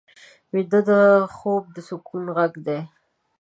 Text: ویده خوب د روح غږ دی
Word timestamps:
ویده 0.53 0.81
خوب 1.35 1.63
د 1.75 1.77
روح 1.87 2.25
غږ 2.37 2.53
دی 2.67 2.79